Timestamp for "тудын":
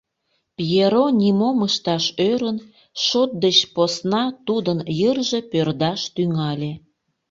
4.47-4.79